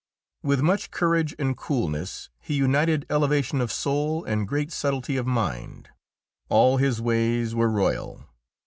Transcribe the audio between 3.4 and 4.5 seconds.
of soul and